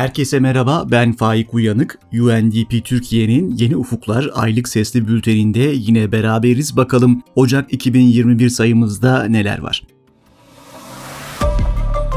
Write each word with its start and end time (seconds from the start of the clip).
Herkese 0.00 0.40
merhaba, 0.40 0.86
ben 0.90 1.12
Faik 1.12 1.54
Uyanık. 1.54 1.98
UNDP 2.12 2.84
Türkiye'nin 2.84 3.56
Yeni 3.56 3.76
Ufuklar 3.76 4.30
aylık 4.34 4.68
sesli 4.68 5.08
bülteninde 5.08 5.58
yine 5.58 6.12
beraberiz. 6.12 6.76
Bakalım 6.76 7.22
Ocak 7.34 7.72
2021 7.72 8.48
sayımızda 8.48 9.24
neler 9.24 9.58
var? 9.58 9.82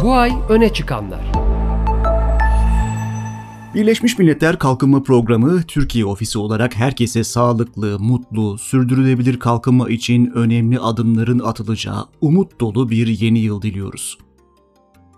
Bu 0.04 0.14
ay 0.14 0.32
öne 0.50 0.74
çıkanlar. 0.74 1.32
Birleşmiş 3.76 4.20
Milletler 4.20 4.60
Kalkınma 4.60 5.04
Programı 5.04 5.64
Türkiye 5.64 6.06
ofisi 6.06 6.40
olarak 6.40 6.76
herkese 6.76 7.24
sağlıklı, 7.24 8.00
mutlu, 8.00 8.58
sürdürülebilir 8.58 9.40
kalkınma 9.40 9.90
için 9.90 10.32
önemli 10.36 10.80
adımların 10.80 11.40
atılacağı 11.40 12.06
umut 12.22 12.60
dolu 12.60 12.90
bir 12.90 13.08
yeni 13.08 13.40
yıl 13.40 13.62
diliyoruz. 13.62 14.18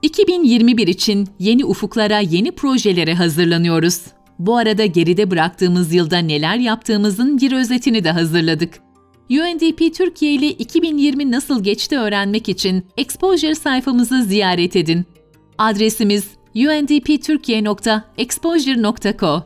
2021 0.06 0.88
için 0.88 1.28
yeni 1.40 1.66
ufuklara, 1.66 2.20
yeni 2.20 2.52
projelere 2.52 3.16
hazırlanıyoruz. 3.16 4.02
Bu 4.40 4.58
arada 4.58 4.86
geride 4.86 5.32
bıraktığımız 5.32 5.94
yılda 5.94 6.18
neler 6.18 6.58
yaptığımızın 6.58 7.38
bir 7.38 7.52
özetini 7.52 8.04
de 8.04 8.12
hazırladık. 8.12 8.80
UNDP 9.30 9.96
Türkiye 9.96 10.34
ile 10.34 10.52
2020 10.52 11.32
nasıl 11.32 11.64
geçti 11.64 11.98
öğrenmek 11.98 12.50
için 12.50 12.86
Exposure 12.98 13.56
sayfamızı 13.56 14.24
ziyaret 14.24 14.76
edin. 14.76 15.06
Adresimiz 15.58 16.26
undpturkiye.exposure.co 16.56 19.44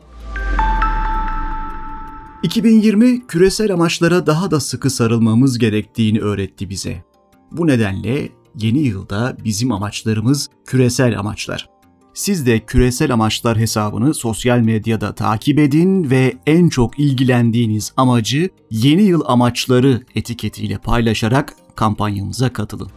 2020 2.42 3.26
küresel 3.26 3.72
amaçlara 3.72 4.26
daha 4.26 4.50
da 4.50 4.60
sıkı 4.60 4.90
sarılmamız 4.90 5.58
gerektiğini 5.58 6.20
öğretti 6.20 6.70
bize. 6.70 7.04
Bu 7.52 7.66
nedenle 7.66 8.39
yeni 8.58 8.78
yılda 8.78 9.36
bizim 9.44 9.72
amaçlarımız 9.72 10.48
küresel 10.66 11.18
amaçlar. 11.18 11.68
Siz 12.14 12.46
de 12.46 12.58
küresel 12.58 13.12
amaçlar 13.12 13.58
hesabını 13.58 14.14
sosyal 14.14 14.58
medyada 14.58 15.14
takip 15.14 15.58
edin 15.58 16.10
ve 16.10 16.36
en 16.46 16.68
çok 16.68 16.98
ilgilendiğiniz 16.98 17.92
amacı 17.96 18.48
yeni 18.70 19.02
yıl 19.02 19.22
amaçları 19.26 20.00
etiketiyle 20.14 20.78
paylaşarak 20.78 21.54
kampanyamıza 21.76 22.52
katılın. 22.52 22.90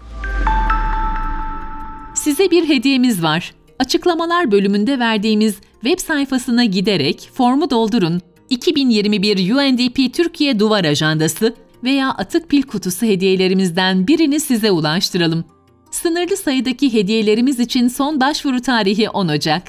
Size 2.13 2.51
bir 2.51 2.69
hediyemiz 2.69 3.23
var. 3.23 3.53
Açıklamalar 3.79 4.51
bölümünde 4.51 4.99
verdiğimiz 4.99 5.55
web 5.81 5.99
sayfasına 5.99 6.65
giderek 6.65 7.29
formu 7.33 7.69
doldurun. 7.69 8.21
2021 8.49 9.53
UNDP 9.53 10.13
Türkiye 10.13 10.59
Duvar 10.59 10.85
Ajandası 10.85 11.55
veya 11.84 12.09
atık 12.09 12.50
pil 12.50 12.64
kutusu 12.64 13.06
hediyelerimizden 13.06 14.08
birini 14.08 14.39
size 14.39 14.72
ulaştıralım. 14.72 15.45
Sınırlı 15.92 16.38
sayıdaki 16.38 16.94
hediyelerimiz 16.94 17.59
için 17.59 17.88
son 17.88 18.20
başvuru 18.22 18.62
tarihi 18.62 19.09
10 19.09 19.28
Ocak. 19.28 19.64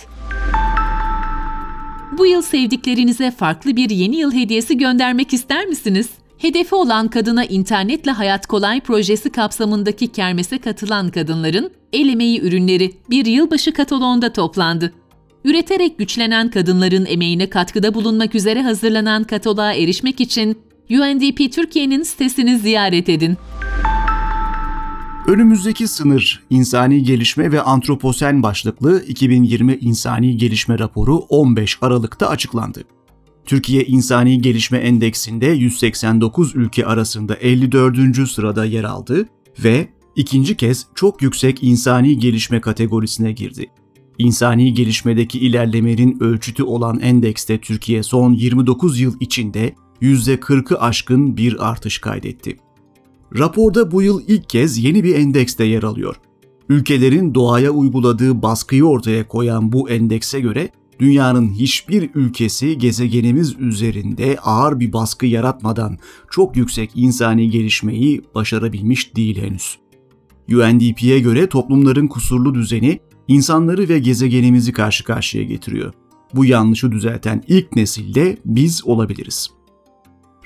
Bu 2.18 2.26
yıl 2.26 2.42
sevdiklerinize 2.42 3.30
farklı 3.30 3.76
bir 3.76 3.90
yeni 3.90 4.16
yıl 4.16 4.32
hediyesi 4.32 4.78
göndermek 4.78 5.32
ister 5.32 5.66
misiniz? 5.66 6.10
Hedefi 6.38 6.74
olan 6.74 7.08
Kadına 7.08 7.44
İnternetle 7.44 8.10
Hayat 8.10 8.46
Kolay 8.46 8.80
projesi 8.80 9.30
kapsamındaki 9.30 10.08
kermese 10.08 10.58
katılan 10.58 11.10
kadınların 11.10 11.70
el 11.92 12.08
emeği 12.08 12.40
ürünleri 12.40 12.92
bir 13.10 13.26
yılbaşı 13.26 13.72
kataloğunda 13.72 14.32
toplandı. 14.32 14.92
Üreterek 15.44 15.98
güçlenen 15.98 16.50
kadınların 16.50 17.06
emeğine 17.06 17.50
katkıda 17.50 17.94
bulunmak 17.94 18.34
üzere 18.34 18.62
hazırlanan 18.62 19.24
kataloğa 19.24 19.72
erişmek 19.72 20.20
için 20.20 20.58
UNDP 20.90 21.52
Türkiye'nin 21.52 22.02
sitesini 22.02 22.58
ziyaret 22.58 23.08
edin. 23.08 23.36
Önümüzdeki 25.26 25.88
sınır 25.88 26.42
İnsani 26.50 27.02
Gelişme 27.02 27.52
ve 27.52 27.60
Antroposen 27.60 28.42
başlıklı 28.42 29.04
2020 29.08 29.78
İnsani 29.80 30.36
Gelişme 30.36 30.78
raporu 30.78 31.16
15 31.16 31.78
Aralık'ta 31.80 32.28
açıklandı. 32.28 32.84
Türkiye 33.44 33.84
İnsani 33.84 34.42
Gelişme 34.42 34.78
Endeksinde 34.78 35.46
189 35.46 36.54
ülke 36.54 36.86
arasında 36.86 37.34
54. 37.34 38.28
sırada 38.30 38.64
yer 38.64 38.84
aldı 38.84 39.28
ve 39.64 39.88
ikinci 40.16 40.56
kez 40.56 40.86
çok 40.94 41.22
yüksek 41.22 41.62
insani 41.62 42.18
gelişme 42.18 42.60
kategorisine 42.60 43.32
girdi. 43.32 43.66
İnsani 44.18 44.74
gelişmedeki 44.74 45.38
ilerlemenin 45.38 46.20
ölçütü 46.20 46.62
olan 46.62 47.00
endekste 47.00 47.58
Türkiye 47.58 48.02
son 48.02 48.32
29 48.32 49.00
yıl 49.00 49.14
içinde 49.20 49.74
%40'ı 50.04 50.80
aşkın 50.80 51.36
bir 51.36 51.70
artış 51.70 51.98
kaydetti. 51.98 52.56
Raporda 53.38 53.90
bu 53.90 54.02
yıl 54.02 54.22
ilk 54.28 54.48
kez 54.48 54.78
yeni 54.78 55.04
bir 55.04 55.14
endekste 55.14 55.64
yer 55.64 55.82
alıyor. 55.82 56.16
Ülkelerin 56.68 57.34
doğaya 57.34 57.70
uyguladığı 57.70 58.42
baskıyı 58.42 58.84
ortaya 58.84 59.28
koyan 59.28 59.72
bu 59.72 59.90
endekse 59.90 60.40
göre 60.40 60.70
dünyanın 61.00 61.52
hiçbir 61.52 62.10
ülkesi 62.14 62.78
gezegenimiz 62.78 63.54
üzerinde 63.58 64.38
ağır 64.42 64.80
bir 64.80 64.92
baskı 64.92 65.26
yaratmadan 65.26 65.98
çok 66.30 66.56
yüksek 66.56 66.90
insani 66.94 67.50
gelişmeyi 67.50 68.22
başarabilmiş 68.34 69.16
değil 69.16 69.42
henüz. 69.42 69.78
UNDP'ye 70.52 71.20
göre 71.20 71.48
toplumların 71.48 72.06
kusurlu 72.06 72.54
düzeni 72.54 73.00
insanları 73.28 73.88
ve 73.88 73.98
gezegenimizi 73.98 74.72
karşı 74.72 75.04
karşıya 75.04 75.44
getiriyor. 75.44 75.92
Bu 76.34 76.44
yanlışı 76.44 76.92
düzelten 76.92 77.42
ilk 77.48 77.76
nesilde 77.76 78.38
biz 78.44 78.86
olabiliriz. 78.86 79.50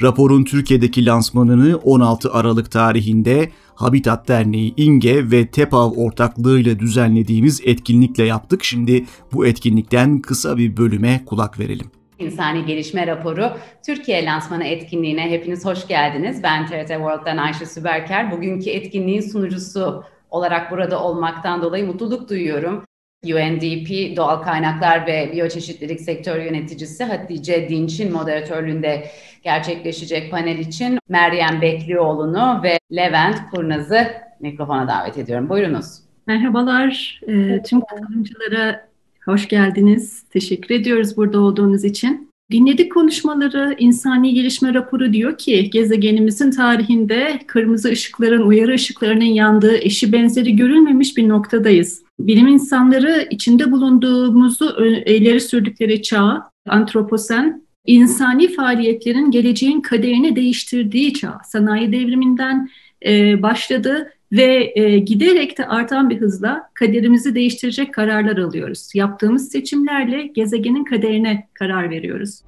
Raporun 0.03 0.45
Türkiye'deki 0.45 1.07
lansmanını 1.07 1.77
16 1.77 2.33
Aralık 2.33 2.71
tarihinde 2.71 3.51
Habitat 3.75 4.29
Derneği 4.29 4.75
İNGE 4.77 5.31
ve 5.31 5.47
TEPAV 5.47 5.91
ortaklığıyla 5.91 6.79
düzenlediğimiz 6.79 7.61
etkinlikle 7.65 8.25
yaptık. 8.25 8.65
Şimdi 8.65 9.05
bu 9.33 9.47
etkinlikten 9.47 10.19
kısa 10.19 10.57
bir 10.57 10.77
bölüme 10.77 11.25
kulak 11.27 11.59
verelim. 11.59 11.91
İnsani 12.19 12.67
Gelişme 12.67 13.07
Raporu 13.07 13.51
Türkiye 13.87 14.25
Lansmanı 14.25 14.65
etkinliğine 14.65 15.31
hepiniz 15.31 15.65
hoş 15.65 15.87
geldiniz. 15.87 16.43
Ben 16.43 16.67
TRT 16.67 16.89
World'dan 16.89 17.37
Ayşe 17.37 17.67
Süberker. 17.67 18.33
Bugünkü 18.33 18.71
etkinliğin 18.71 19.21
sunucusu 19.21 20.05
olarak 20.31 20.71
burada 20.71 21.03
olmaktan 21.03 21.63
dolayı 21.63 21.87
mutluluk 21.87 22.31
duyuyorum. 22.31 22.85
UNDP 23.25 24.17
Doğal 24.17 24.43
Kaynaklar 24.43 25.07
ve 25.07 25.31
Biyoçeşitlilik 25.33 26.01
Sektör 26.01 26.41
Yöneticisi 26.41 27.05
Hatice 27.05 27.69
Dinç'in 27.69 28.13
moderatörlüğünde 28.13 29.07
gerçekleşecek 29.43 30.31
panel 30.31 30.59
için 30.59 30.99
Meryem 31.09 31.61
Beklioğlu'nu 31.63 32.61
ve 32.63 32.79
Levent 32.93 33.51
Kurnaz'ı 33.51 34.07
mikrofona 34.41 34.89
davet 34.89 35.19
ediyorum. 35.19 35.49
Buyurunuz. 35.49 35.99
Merhabalar. 36.27 37.21
E, 37.29 37.63
tüm 37.63 37.81
katılımcılara 37.81 38.89
hoş 39.25 39.49
geldiniz. 39.49 40.23
Teşekkür 40.23 40.75
ediyoruz 40.75 41.17
burada 41.17 41.41
olduğunuz 41.41 41.85
için. 41.85 42.28
Dinledik 42.53 42.93
konuşmaları, 42.93 43.77
insani 43.79 44.35
gelişme 44.35 44.75
raporu 44.75 45.13
diyor 45.13 45.39
ki 45.39 45.71
gezegenimizin 45.71 46.51
tarihinde 46.51 47.41
kırmızı 47.47 47.89
ışıkların, 47.89 48.43
uyarı 48.43 48.75
ışıklarının 48.75 49.25
yandığı 49.25 49.77
eşi 49.77 50.13
benzeri 50.13 50.57
görülmemiş 50.57 51.17
bir 51.17 51.29
noktadayız. 51.29 52.03
Bilim 52.21 52.47
insanları 52.47 53.27
içinde 53.31 53.73
bulunduğumuzu 53.73 54.85
ileri 55.07 55.41
sürdükleri 55.41 56.03
çağ, 56.03 56.51
antroposen, 56.69 57.63
insani 57.87 58.55
faaliyetlerin 58.55 59.31
geleceğin 59.31 59.81
kaderini 59.81 60.37
değiştirdiği 60.37 61.15
çağ, 61.15 61.39
sanayi 61.45 61.93
devriminden 61.93 62.71
e, 63.07 63.43
başladı 63.43 64.13
ve 64.33 64.73
e, 64.75 64.99
giderek 64.99 65.59
de 65.59 65.67
artan 65.67 66.11
bir 66.11 66.21
hızla 66.21 66.71
kaderimizi 66.75 67.35
değiştirecek 67.35 67.95
kararlar 67.95 68.37
alıyoruz. 68.37 68.95
Yaptığımız 68.95 69.49
seçimlerle 69.49 70.27
gezegenin 70.27 70.85
kaderine 70.85 71.49
karar 71.55 71.91
veriyoruz. 71.91 72.43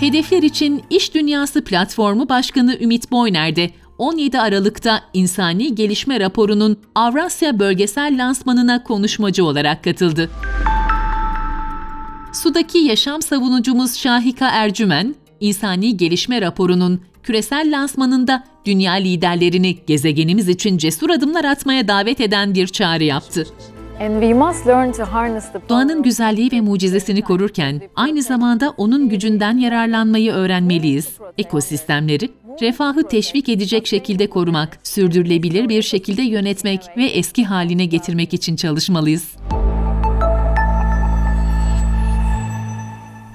Hedefler 0.00 0.42
için 0.42 0.82
İş 0.90 1.14
Dünyası 1.14 1.64
Platformu 1.64 2.28
Başkanı 2.28 2.78
Ümit 2.80 3.10
Boyner 3.10 3.56
de 3.56 3.70
17 3.98 4.40
Aralık'ta 4.40 5.00
İnsani 5.14 5.74
Gelişme 5.74 6.20
Raporu'nun 6.20 6.76
Avrasya 6.94 7.58
Bölgesel 7.58 8.14
Lansmanına 8.18 8.82
konuşmacı 8.82 9.44
olarak 9.44 9.84
katıldı. 9.84 10.30
Sudaki 12.32 12.78
yaşam 12.78 13.22
savunucumuz 13.22 13.98
Şahika 13.98 14.48
Ercümen, 14.48 15.14
İnsani 15.40 15.96
Gelişme 15.96 16.40
Raporu'nun 16.40 17.00
küresel 17.22 17.68
lansmanında 17.72 18.44
dünya 18.64 18.92
liderlerini 18.92 19.78
gezegenimiz 19.86 20.48
için 20.48 20.78
cesur 20.78 21.10
adımlar 21.10 21.44
atmaya 21.44 21.88
davet 21.88 22.20
eden 22.20 22.54
bir 22.54 22.66
çağrı 22.66 23.04
yaptı. 23.04 23.46
Doğanın 25.68 26.02
güzelliği 26.02 26.52
ve 26.52 26.60
mucizesini 26.60 27.22
korurken 27.22 27.80
aynı 27.96 28.22
zamanda 28.22 28.70
onun 28.70 29.08
gücünden 29.08 29.58
yararlanmayı 29.58 30.32
öğrenmeliyiz. 30.32 31.08
Ekosistemleri 31.38 32.30
refahı 32.62 33.08
teşvik 33.08 33.48
edecek 33.48 33.86
şekilde 33.86 34.26
korumak, 34.26 34.78
sürdürülebilir 34.82 35.68
bir 35.68 35.82
şekilde 35.82 36.22
yönetmek 36.22 36.82
ve 36.96 37.04
eski 37.04 37.44
haline 37.44 37.84
getirmek 37.84 38.34
için 38.34 38.56
çalışmalıyız. 38.56 39.36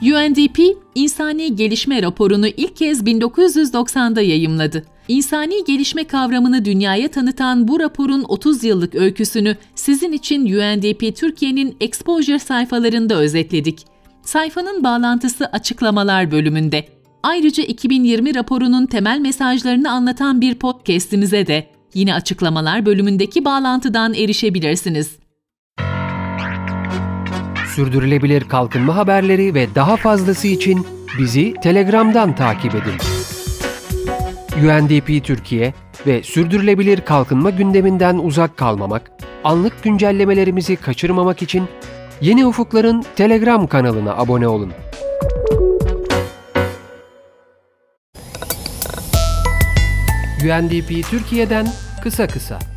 UNDP, 0.07 0.77
İnsani 0.95 1.55
Gelişme 1.55 2.01
Raporu'nu 2.01 2.47
ilk 2.47 2.75
kez 2.75 3.03
1990'da 3.03 4.21
yayımladı. 4.21 4.83
İnsani 5.07 5.63
gelişme 5.67 6.03
kavramını 6.03 6.65
dünyaya 6.65 7.07
tanıtan 7.07 7.67
bu 7.67 7.79
raporun 7.79 8.25
30 8.27 8.63
yıllık 8.63 8.95
öyküsünü 8.95 9.55
sizin 9.75 10.11
için 10.11 10.41
UNDP 10.41 11.15
Türkiye'nin 11.15 11.77
Exposure 11.81 12.39
sayfalarında 12.39 13.15
özetledik. 13.15 13.85
Sayfanın 14.23 14.83
bağlantısı 14.83 15.45
açıklamalar 15.45 16.31
bölümünde. 16.31 16.85
Ayrıca 17.23 17.63
2020 17.63 18.35
raporunun 18.35 18.85
temel 18.85 19.19
mesajlarını 19.19 19.91
anlatan 19.91 20.41
bir 20.41 20.55
podcast'imize 20.55 21.47
de 21.47 21.67
yine 21.93 22.13
açıklamalar 22.13 22.85
bölümündeki 22.85 23.45
bağlantıdan 23.45 24.13
erişebilirsiniz. 24.13 25.26
Sürdürülebilir 27.77 28.43
kalkınma 28.43 28.95
haberleri 28.95 29.53
ve 29.53 29.75
daha 29.75 29.95
fazlası 29.95 30.47
için 30.47 30.87
bizi 31.19 31.53
Telegram'dan 31.53 32.35
takip 32.35 32.75
edin. 32.75 32.93
UNDP 34.63 35.25
Türkiye 35.25 35.73
ve 36.07 36.23
sürdürülebilir 36.23 37.01
kalkınma 37.01 37.49
gündeminden 37.49 38.17
uzak 38.17 38.57
kalmamak, 38.57 39.11
anlık 39.43 39.83
güncellemelerimizi 39.83 40.75
kaçırmamak 40.75 41.41
için 41.41 41.67
Yeni 42.21 42.45
Ufuklar'ın 42.45 43.05
Telegram 43.15 43.67
kanalına 43.67 44.17
abone 44.17 44.47
olun. 44.47 44.73
UNDP 50.43 51.09
Türkiye'den 51.09 51.67
kısa 52.03 52.27
kısa. 52.27 52.76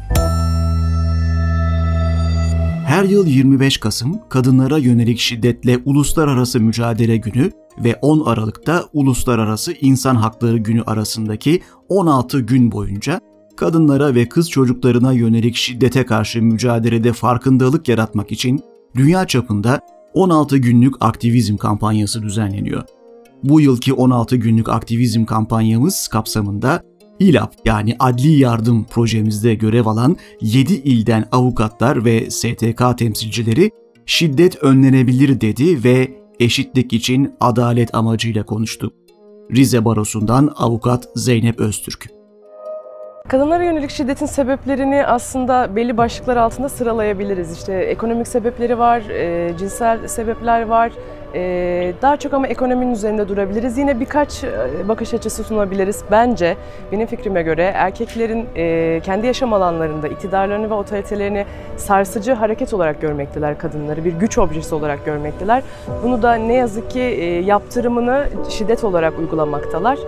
Her 2.90 3.04
yıl 3.04 3.26
25 3.26 3.78
Kasım 3.78 4.20
kadınlara 4.28 4.78
yönelik 4.78 5.18
şiddetle 5.18 5.78
Uluslararası 5.84 6.60
Mücadele 6.60 7.16
Günü 7.16 7.50
ve 7.84 7.98
10 8.02 8.20
Aralık'ta 8.20 8.84
Uluslararası 8.92 9.72
İnsan 9.80 10.14
Hakları 10.16 10.58
Günü 10.58 10.82
arasındaki 10.82 11.60
16 11.88 12.40
gün 12.40 12.72
boyunca 12.72 13.20
kadınlara 13.56 14.14
ve 14.14 14.28
kız 14.28 14.50
çocuklarına 14.50 15.12
yönelik 15.12 15.56
şiddete 15.56 16.06
karşı 16.06 16.42
mücadelede 16.42 17.12
farkındalık 17.12 17.88
yaratmak 17.88 18.32
için 18.32 18.60
dünya 18.94 19.26
çapında 19.26 19.80
16 20.14 20.56
günlük 20.56 20.94
aktivizm 21.00 21.56
kampanyası 21.56 22.22
düzenleniyor. 22.22 22.82
Bu 23.44 23.60
yılki 23.60 23.92
16 23.92 24.36
günlük 24.36 24.68
aktivizm 24.68 25.24
kampanyamız 25.24 26.08
kapsamında 26.08 26.82
İLAP 27.20 27.54
yani 27.64 27.96
Adli 27.98 28.38
Yardım 28.38 28.84
projemizde 28.84 29.54
görev 29.54 29.86
alan 29.86 30.16
7 30.40 30.74
ilden 30.74 31.24
avukatlar 31.32 32.04
ve 32.04 32.30
STK 32.30 32.98
temsilcileri 32.98 33.70
şiddet 34.06 34.62
önlenebilir 34.62 35.40
dedi 35.40 35.84
ve 35.84 36.20
eşitlik 36.40 36.92
için 36.92 37.34
adalet 37.40 37.94
amacıyla 37.94 38.46
konuştu. 38.46 38.92
Rize 39.52 39.84
Barosu'ndan 39.84 40.52
avukat 40.56 41.08
Zeynep 41.16 41.60
Öztürk. 41.60 42.19
Kadınlara 43.30 43.64
yönelik 43.64 43.90
şiddetin 43.90 44.26
sebeplerini 44.26 45.06
aslında 45.06 45.76
belli 45.76 45.96
başlıklar 45.96 46.36
altında 46.36 46.68
sıralayabiliriz. 46.68 47.58
İşte 47.58 47.74
ekonomik 47.74 48.28
sebepleri 48.28 48.78
var, 48.78 49.00
e, 49.00 49.56
cinsel 49.58 50.08
sebepler 50.08 50.66
var. 50.66 50.92
E, 51.34 51.92
daha 52.02 52.16
çok 52.16 52.34
ama 52.34 52.46
ekonominin 52.46 52.92
üzerinde 52.92 53.28
durabiliriz. 53.28 53.78
Yine 53.78 54.00
birkaç 54.00 54.44
e, 54.44 54.50
bakış 54.88 55.14
açısı 55.14 55.44
sunabiliriz. 55.44 56.04
Bence 56.10 56.56
benim 56.92 57.06
fikrime 57.06 57.42
göre 57.42 57.72
erkeklerin 57.74 58.46
e, 58.56 59.00
kendi 59.04 59.26
yaşam 59.26 59.52
alanlarında 59.52 60.08
iktidarlarını 60.08 60.70
ve 60.70 60.74
otoritelerini 60.74 61.44
sarsıcı 61.76 62.32
hareket 62.32 62.74
olarak 62.74 63.00
görmekteler 63.00 63.58
kadınları. 63.58 64.04
Bir 64.04 64.12
güç 64.12 64.38
objesi 64.38 64.74
olarak 64.74 65.04
görmekteler. 65.04 65.62
Bunu 66.02 66.22
da 66.22 66.34
ne 66.34 66.54
yazık 66.54 66.90
ki 66.90 67.00
e, 67.00 67.24
yaptırımını 67.40 68.26
şiddet 68.48 68.84
olarak 68.84 69.18
uygulamaktalar. 69.18 69.98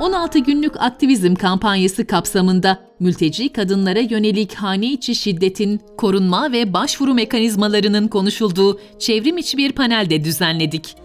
16 0.00 0.38
günlük 0.38 0.82
aktivizm 0.82 1.34
kampanyası 1.34 2.06
kapsamında 2.06 2.78
mülteci 3.00 3.48
kadınlara 3.48 3.98
yönelik 3.98 4.54
hane 4.54 4.86
içi 4.86 5.14
şiddetin 5.14 5.80
korunma 5.96 6.52
ve 6.52 6.72
başvuru 6.72 7.14
mekanizmalarının 7.14 8.08
konuşulduğu 8.08 8.80
çevrim 8.98 9.38
içi 9.38 9.58
bir 9.58 9.72
panel 9.72 10.10
de 10.10 10.24
düzenledik. 10.24 10.96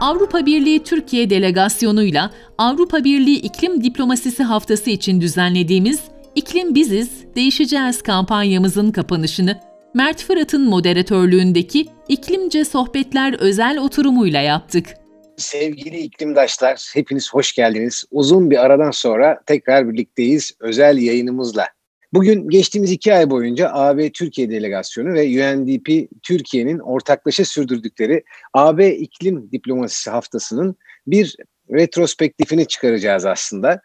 Avrupa 0.00 0.46
Birliği 0.46 0.82
Türkiye 0.82 1.30
delegasyonuyla 1.30 2.30
Avrupa 2.58 3.04
Birliği 3.04 3.36
İklim 3.36 3.84
Diplomasisi 3.84 4.42
Haftası 4.42 4.90
için 4.90 5.20
düzenlediğimiz 5.20 6.00
İklim 6.34 6.74
Biziz, 6.74 7.10
Değişeceğiz 7.36 8.02
kampanyamızın 8.02 8.90
kapanışını 8.90 9.60
Mert 9.94 10.22
Fırat'ın 10.22 10.68
moderatörlüğündeki 10.68 11.86
İklimce 12.08 12.64
Sohbetler 12.64 13.32
özel 13.32 13.78
oturumuyla 13.78 14.40
yaptık. 14.40 15.05
Sevgili 15.36 15.98
iklimdaşlar, 15.98 16.90
hepiniz 16.94 17.32
hoş 17.32 17.54
geldiniz. 17.54 18.04
Uzun 18.10 18.50
bir 18.50 18.64
aradan 18.64 18.90
sonra 18.90 19.40
tekrar 19.46 19.92
birlikteyiz 19.92 20.52
özel 20.60 20.98
yayınımızla. 20.98 21.68
Bugün 22.12 22.48
geçtiğimiz 22.48 22.92
iki 22.92 23.14
ay 23.14 23.30
boyunca 23.30 23.70
AB 23.72 24.12
Türkiye 24.12 24.50
Delegasyonu 24.50 25.14
ve 25.14 25.22
UNDP 25.22 26.10
Türkiye'nin 26.22 26.78
ortaklaşa 26.78 27.44
sürdürdükleri 27.44 28.24
AB 28.54 28.96
İklim 28.96 29.52
Diplomasisi 29.52 30.10
Haftası'nın 30.10 30.76
bir 31.06 31.36
retrospektifini 31.72 32.66
çıkaracağız 32.66 33.26
aslında. 33.26 33.80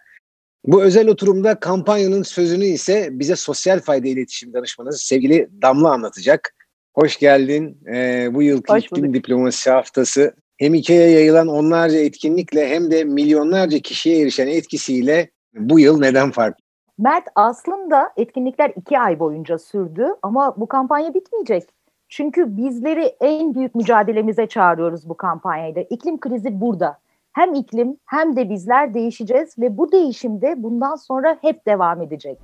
Bu 0.65 0.83
özel 0.83 1.07
oturumda 1.07 1.59
kampanyanın 1.59 2.23
sözünü 2.23 2.65
ise 2.65 3.09
bize 3.11 3.35
sosyal 3.35 3.79
fayda 3.79 4.07
iletişim 4.07 4.53
danışmanı 4.53 4.93
sevgili 4.93 5.49
Damla 5.61 5.91
anlatacak. 5.91 6.55
Hoş 6.93 7.17
geldin. 7.19 7.77
Ee, 7.93 8.29
bu 8.31 8.41
yılki 8.43 8.73
Hoş 8.73 8.83
İklim. 8.83 9.13
Diplomasi 9.13 9.69
Haftası 9.69 10.33
hem 10.61 10.73
ülkeye 10.73 11.11
yayılan 11.11 11.47
onlarca 11.47 11.97
etkinlikle 11.97 12.69
hem 12.69 12.91
de 12.91 13.03
milyonlarca 13.03 13.79
kişiye 13.79 14.21
erişen 14.21 14.47
etkisiyle 14.47 15.29
bu 15.53 15.79
yıl 15.79 15.99
neden 15.99 16.31
farklı? 16.31 16.63
Mert 16.97 17.27
aslında 17.35 18.11
etkinlikler 18.17 18.71
iki 18.75 18.99
ay 18.99 19.19
boyunca 19.19 19.57
sürdü 19.57 20.07
ama 20.21 20.55
bu 20.57 20.67
kampanya 20.67 21.13
bitmeyecek. 21.13 21.63
Çünkü 22.09 22.57
bizleri 22.57 23.05
en 23.21 23.55
büyük 23.55 23.75
mücadelemize 23.75 24.47
çağırıyoruz 24.47 25.09
bu 25.09 25.17
kampanyayla. 25.17 25.81
İklim 25.89 26.19
krizi 26.19 26.61
burada. 26.61 26.97
Hem 27.33 27.53
iklim 27.53 27.97
hem 28.05 28.35
de 28.35 28.49
bizler 28.49 28.93
değişeceğiz 28.93 29.59
ve 29.59 29.77
bu 29.77 29.91
değişim 29.91 30.41
de 30.41 30.63
bundan 30.63 30.95
sonra 30.95 31.37
hep 31.41 31.67
devam 31.67 32.01
edecek. 32.01 32.37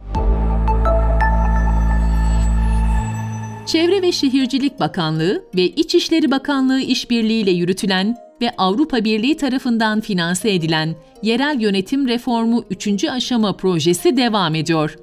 Çevre 3.68 4.02
ve 4.02 4.12
Şehircilik 4.12 4.80
Bakanlığı 4.80 5.44
ve 5.56 5.64
İçişleri 5.64 6.32
Bakanlığı 6.32 6.80
işbirliğiyle 6.80 7.52
yürütülen 7.52 8.16
ve 8.42 8.52
Avrupa 8.58 9.04
Birliği 9.04 9.38
tarafından 9.38 10.02
finanse 10.02 10.54
edilen 10.54 10.96
Yerel 11.24 11.62
Yönetim 11.62 12.08
Reformu 12.08 12.64
3. 12.70 13.04
Aşama 13.04 13.58
projesi 13.58 14.18
devam 14.18 14.56
ediyor. 14.56 14.96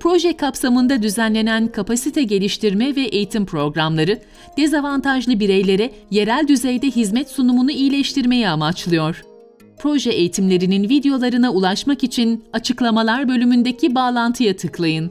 Proje 0.00 0.36
kapsamında 0.36 1.02
düzenlenen 1.02 1.68
kapasite 1.68 2.22
geliştirme 2.22 2.96
ve 2.96 3.02
eğitim 3.02 3.46
programları, 3.46 4.18
dezavantajlı 4.56 5.40
bireylere 5.40 5.90
yerel 6.10 6.48
düzeyde 6.48 6.86
hizmet 6.86 7.30
sunumunu 7.30 7.70
iyileştirmeyi 7.70 8.48
amaçlıyor. 8.48 9.22
Proje 9.78 10.10
eğitimlerinin 10.10 10.88
videolarına 10.88 11.52
ulaşmak 11.52 12.04
için 12.04 12.44
açıklamalar 12.52 13.28
bölümündeki 13.28 13.94
bağlantıya 13.94 14.56
tıklayın. 14.56 15.10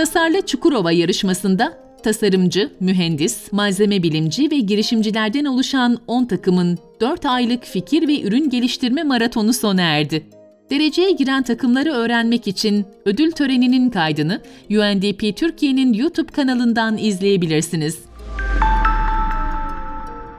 Tasarla 0.00 0.46
Çukurova 0.46 0.92
yarışmasında 0.92 1.78
tasarımcı, 2.02 2.70
mühendis, 2.80 3.52
malzeme 3.52 4.02
bilimci 4.02 4.50
ve 4.50 4.58
girişimcilerden 4.58 5.44
oluşan 5.44 5.98
10 6.06 6.24
takımın 6.24 6.78
4 7.00 7.26
aylık 7.26 7.64
fikir 7.64 8.08
ve 8.08 8.22
ürün 8.22 8.50
geliştirme 8.50 9.02
maratonu 9.02 9.52
sona 9.52 9.80
erdi. 9.82 10.26
Dereceye 10.70 11.10
giren 11.10 11.42
takımları 11.42 11.92
öğrenmek 11.92 12.48
için 12.48 12.86
ödül 13.04 13.30
töreninin 13.30 13.90
kaydını 13.90 14.40
UNDP 14.70 15.36
Türkiye'nin 15.36 15.92
YouTube 15.92 16.32
kanalından 16.32 16.98
izleyebilirsiniz. 16.98 17.98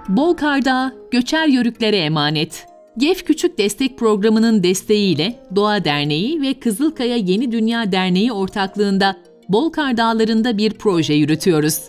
Bol 0.10 0.34
Karda 0.34 0.94
Göçer 1.12 1.48
Yörüklere 1.48 1.98
Emanet 1.98 2.66
GEF 2.98 3.26
Küçük 3.26 3.58
Destek 3.58 3.98
Programı'nın 3.98 4.64
desteğiyle 4.64 5.40
Doğa 5.56 5.86
Derneği 5.86 6.42
ve 6.42 6.54
Kızılkaya 6.54 7.16
Yeni 7.16 7.52
Dünya 7.52 7.92
Derneği 7.92 8.32
ortaklığında 8.32 9.18
Bolkar 9.50 9.98
Dağları'nda 9.98 10.58
bir 10.58 10.74
proje 10.74 11.14
yürütüyoruz. 11.14 11.82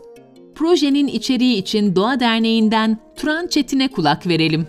Projenin 0.54 1.06
içeriği 1.06 1.56
için 1.56 1.96
Doğa 1.96 2.20
Derneği'nden 2.20 2.98
Turan 3.16 3.46
Çetin'e 3.46 3.88
kulak 3.88 4.26
verelim. 4.26 4.66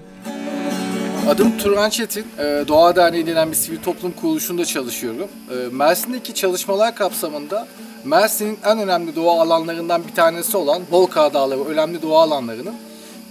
Adım 1.29 1.57
Turan 1.57 1.89
Çetin. 1.89 2.25
Ee, 2.39 2.63
Doğa 2.67 2.95
Derneği 2.95 3.27
denen 3.27 3.51
bir 3.51 3.55
sivil 3.55 3.77
toplum 3.77 4.11
kuruluşunda 4.11 4.65
çalışıyorum. 4.65 5.27
Ee, 5.51 5.53
Mersin'deki 5.71 6.33
çalışmalar 6.33 6.95
kapsamında 6.95 7.67
Mersin'in 8.05 8.57
en 8.65 8.79
önemli 8.79 9.15
doğa 9.15 9.41
alanlarından 9.41 10.03
bir 10.07 10.15
tanesi 10.15 10.57
olan 10.57 10.81
Bolkar 10.91 11.33
Dağları 11.33 11.63
önemli 11.63 12.01
doğa 12.01 12.23
alanlarının 12.23 12.75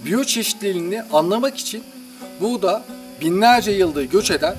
biyoçeşitliliğini 0.05 1.03
anlamak 1.13 1.57
için 1.57 1.83
burada 2.41 2.83
binlerce 3.21 3.71
yıldır 3.71 4.03
göç 4.03 4.31
eden 4.31 4.55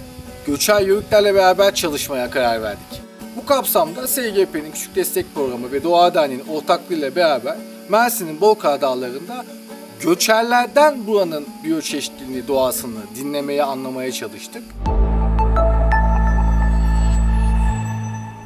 göçer 0.46 0.80
yörüklerle 0.80 1.34
beraber 1.34 1.74
çalışmaya 1.74 2.30
karar 2.30 2.62
verdik. 2.62 3.03
Bu 3.36 3.46
kapsamda 3.46 4.06
SGP'nin 4.06 4.72
Küçük 4.72 4.96
Destek 4.96 5.34
Programı 5.34 5.72
ve 5.72 5.84
Doğa 5.84 6.14
Derneği'nin 6.14 6.46
ortaklığıyla 6.46 7.16
beraber 7.16 7.56
Mersin'in 7.88 8.40
Bolkar 8.40 8.80
Dağları'nda 8.80 9.44
göçerlerden 10.00 11.06
buranın 11.06 11.46
biyoçeşitliliğini, 11.64 12.48
doğasını 12.48 13.00
dinlemeye, 13.16 13.62
anlamaya 13.62 14.12
çalıştık. 14.12 14.62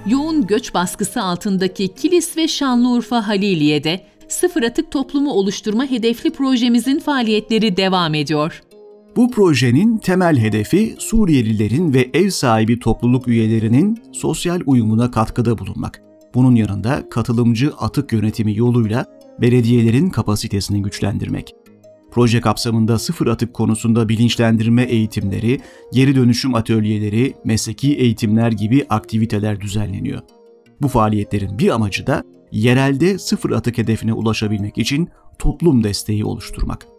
Yoğun 0.06 0.46
göç 0.46 0.74
baskısı 0.74 1.22
altındaki 1.22 1.94
Kilis 1.94 2.36
ve 2.36 2.48
Şanlıurfa 2.48 3.28
Haliliye'de 3.28 4.00
sıfır 4.28 4.62
atık 4.62 4.90
toplumu 4.90 5.32
oluşturma 5.32 5.84
hedefli 5.84 6.30
projemizin 6.30 6.98
faaliyetleri 6.98 7.76
devam 7.76 8.14
ediyor. 8.14 8.62
Bu 9.18 9.30
projenin 9.30 9.98
temel 9.98 10.38
hedefi 10.38 10.94
Suriyelilerin 10.98 11.94
ve 11.94 12.10
ev 12.14 12.30
sahibi 12.30 12.78
topluluk 12.78 13.28
üyelerinin 13.28 14.02
sosyal 14.12 14.60
uyumuna 14.66 15.10
katkıda 15.10 15.58
bulunmak. 15.58 16.02
Bunun 16.34 16.54
yanında 16.54 17.08
katılımcı 17.08 17.72
atık 17.78 18.12
yönetimi 18.12 18.56
yoluyla 18.56 19.06
belediyelerin 19.40 20.10
kapasitesini 20.10 20.82
güçlendirmek. 20.82 21.54
Proje 22.10 22.40
kapsamında 22.40 22.98
sıfır 22.98 23.26
atık 23.26 23.54
konusunda 23.54 24.08
bilinçlendirme 24.08 24.82
eğitimleri, 24.82 25.60
geri 25.92 26.16
dönüşüm 26.16 26.54
atölyeleri, 26.54 27.34
mesleki 27.44 27.94
eğitimler 27.94 28.52
gibi 28.52 28.86
aktiviteler 28.88 29.60
düzenleniyor. 29.60 30.20
Bu 30.82 30.88
faaliyetlerin 30.88 31.58
bir 31.58 31.68
amacı 31.68 32.06
da 32.06 32.22
yerelde 32.52 33.18
sıfır 33.18 33.50
atık 33.50 33.78
hedefine 33.78 34.12
ulaşabilmek 34.12 34.78
için 34.78 35.08
toplum 35.38 35.84
desteği 35.84 36.24
oluşturmak. 36.24 36.97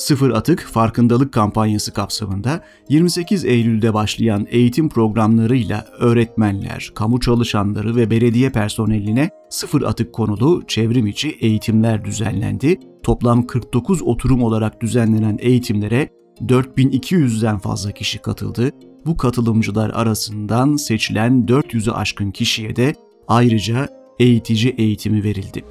Sıfır 0.00 0.30
Atık 0.30 0.60
Farkındalık 0.60 1.32
kampanyası 1.32 1.92
kapsamında 1.92 2.64
28 2.88 3.44
Eylül'de 3.44 3.94
başlayan 3.94 4.46
eğitim 4.50 4.88
programlarıyla 4.88 5.86
öğretmenler, 5.98 6.92
kamu 6.94 7.20
çalışanları 7.20 7.96
ve 7.96 8.10
belediye 8.10 8.50
personeline 8.50 9.30
sıfır 9.50 9.82
atık 9.82 10.12
konulu 10.12 10.62
çevrim 10.66 11.06
içi 11.06 11.30
eğitimler 11.30 12.04
düzenlendi. 12.04 12.78
Toplam 13.02 13.46
49 13.46 14.02
oturum 14.02 14.42
olarak 14.42 14.80
düzenlenen 14.80 15.38
eğitimlere 15.40 16.08
4200'den 16.40 17.58
fazla 17.58 17.92
kişi 17.92 18.18
katıldı. 18.18 18.70
Bu 19.06 19.16
katılımcılar 19.16 19.90
arasından 19.90 20.76
seçilen 20.76 21.46
400'ü 21.46 21.92
aşkın 21.92 22.30
kişiye 22.30 22.76
de 22.76 22.94
ayrıca 23.28 23.88
eğitici 24.18 24.74
eğitimi 24.78 25.24
verildi. 25.24 25.64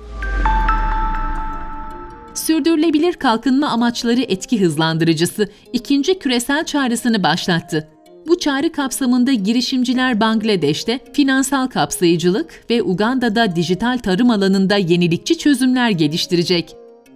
Sürdürülebilir 2.49 3.13
Kalkınma 3.13 3.67
Amaçları 3.67 4.21
Etki 4.21 4.61
Hızlandırıcısı 4.61 5.49
ikinci 5.73 6.19
küresel 6.19 6.65
çağrısını 6.65 7.23
başlattı. 7.23 7.87
Bu 8.27 8.39
çağrı 8.39 8.71
kapsamında 8.71 9.33
girişimciler 9.33 10.19
Bangladeş'te 10.19 10.99
finansal 11.13 11.67
kapsayıcılık 11.67 12.63
ve 12.69 12.83
Uganda'da 12.83 13.55
dijital 13.55 13.97
tarım 13.97 14.29
alanında 14.29 14.75
yenilikçi 14.77 15.37
çözümler 15.37 15.89
geliştirecek. 15.89 16.75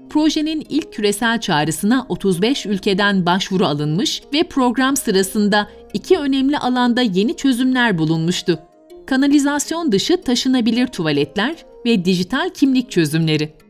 Projenin 0.10 0.66
ilk 0.70 0.94
küresel 0.94 1.40
çağrısına 1.40 2.06
35 2.10 2.66
ülkeden 2.66 3.26
başvuru 3.26 3.66
alınmış 3.66 4.22
ve 4.34 4.44
program 4.44 4.98
sırasında 4.98 5.68
iki 5.94 6.18
önemli 6.18 6.58
alanda 6.58 7.02
yeni 7.02 7.36
çözümler 7.36 7.98
bulunmuştu. 7.98 8.60
Kanalizasyon 9.06 9.92
dışı 9.92 10.22
taşınabilir 10.22 10.88
tuvaletler 10.88 11.56
ve 11.86 12.06
dijital 12.06 12.50
kimlik 12.50 12.92
çözümleri. 12.92 13.63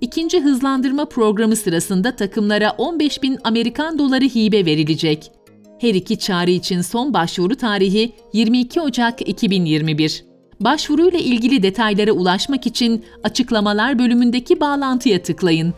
İkinci 0.00 0.40
hızlandırma 0.40 1.04
programı 1.04 1.56
sırasında 1.56 2.16
takımlara 2.16 2.70
15 2.78 3.22
bin 3.22 3.38
Amerikan 3.44 3.98
doları 3.98 4.24
hibe 4.24 4.66
verilecek. 4.66 5.32
Her 5.78 5.94
iki 5.94 6.18
çağrı 6.18 6.50
için 6.50 6.80
son 6.80 7.14
başvuru 7.14 7.54
tarihi 7.54 8.12
22 8.32 8.80
Ocak 8.80 9.28
2021. 9.28 10.24
Başvuruyla 10.60 11.18
ilgili 11.18 11.62
detaylara 11.62 12.12
ulaşmak 12.12 12.66
için 12.66 13.04
açıklamalar 13.24 13.98
bölümündeki 13.98 14.60
bağlantıya 14.60 15.22
tıklayın. 15.22 15.74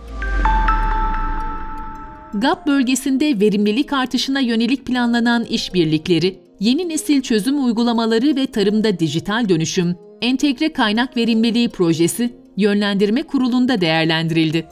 GAP 2.35 2.67
bölgesinde 2.67 3.41
verimlilik 3.41 3.93
artışına 3.93 4.41
yönelik 4.41 4.87
planlanan 4.87 5.45
işbirlikleri, 5.45 6.39
yeni 6.61 6.89
nesil 6.89 7.23
çözüm 7.23 7.65
uygulamaları 7.65 8.37
ve 8.37 8.47
tarımda 8.47 8.99
dijital 8.99 9.49
dönüşüm, 9.49 9.97
entegre 10.21 10.73
kaynak 10.73 11.17
verimliliği 11.17 11.69
projesi 11.69 12.42
Yönlendirme 12.57 13.23
Kurulu'nda 13.23 13.81
değerlendirildi. 13.81 14.67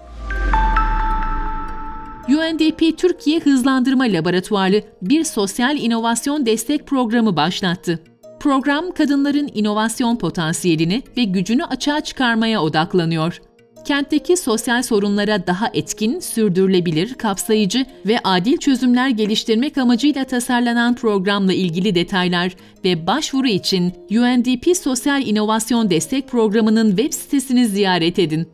UNDP 2.29 2.99
Türkiye 2.99 3.41
Hızlandırma 3.41 4.05
Laboratuvarı 4.05 4.83
bir 5.03 5.25
sosyal 5.25 5.77
inovasyon 5.77 6.47
destek 6.47 6.87
programı 6.87 7.37
başlattı. 7.37 8.03
Program 8.41 8.91
kadınların 8.91 9.51
inovasyon 9.55 10.17
potansiyelini 10.17 11.03
ve 11.17 11.25
gücünü 11.25 11.65
açığa 11.65 12.01
çıkarmaya 12.01 12.63
odaklanıyor. 12.63 13.41
Kentteki 13.85 14.37
sosyal 14.37 14.83
sorunlara 14.83 15.47
daha 15.47 15.71
etkin, 15.75 16.21
sürdürülebilir, 16.21 17.15
kapsayıcı 17.15 17.87
ve 18.07 18.19
adil 18.25 18.57
çözümler 18.57 19.09
geliştirmek 19.09 19.79
amacıyla 19.79 20.25
tasarlanan 20.25 20.95
programla 20.95 21.53
ilgili 21.53 21.95
detaylar 21.95 22.57
ve 22.85 23.07
başvuru 23.07 23.49
için 23.49 23.93
UNDP 24.11 24.77
Sosyal 24.77 25.27
İnovasyon 25.27 25.91
Destek 25.91 26.29
Programı'nın 26.29 26.97
web 26.97 27.13
sitesini 27.13 27.67
ziyaret 27.67 28.19
edin. 28.19 28.49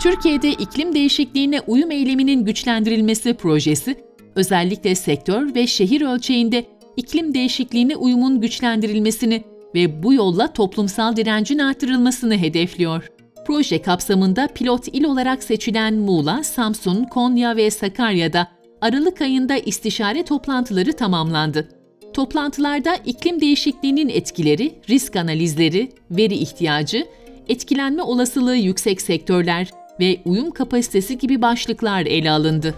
Türkiye'de 0.00 0.52
iklim 0.52 0.94
değişikliğine 0.94 1.60
uyum 1.60 1.90
eyleminin 1.90 2.44
güçlendirilmesi 2.44 3.34
projesi, 3.34 3.96
özellikle 4.34 4.94
sektör 4.94 5.54
ve 5.54 5.66
şehir 5.66 6.00
ölçeğinde 6.00 6.64
iklim 6.96 7.34
değişikliğine 7.34 7.96
uyumun 7.96 8.40
güçlendirilmesini 8.40 9.42
ve 9.74 10.02
bu 10.02 10.14
yolla 10.14 10.52
toplumsal 10.52 11.16
direncin 11.16 11.58
artırılmasını 11.58 12.36
hedefliyor. 12.36 13.19
Proje 13.46 13.82
kapsamında 13.82 14.48
pilot 14.48 14.88
il 14.92 15.04
olarak 15.04 15.42
seçilen 15.42 15.94
Muğla, 15.94 16.44
Samsun, 16.44 17.04
Konya 17.04 17.56
ve 17.56 17.70
Sakarya'da 17.70 18.48
Aralık 18.80 19.20
ayında 19.20 19.56
istişare 19.56 20.24
toplantıları 20.24 20.92
tamamlandı. 20.92 21.68
Toplantılarda 22.14 22.94
iklim 22.94 23.40
değişikliğinin 23.40 24.08
etkileri, 24.08 24.74
risk 24.88 25.16
analizleri, 25.16 25.92
veri 26.10 26.34
ihtiyacı, 26.34 27.06
etkilenme 27.48 28.02
olasılığı 28.02 28.56
yüksek 28.56 29.00
sektörler 29.00 29.70
ve 30.00 30.20
uyum 30.24 30.50
kapasitesi 30.50 31.18
gibi 31.18 31.42
başlıklar 31.42 32.06
ele 32.06 32.30
alındı. 32.30 32.74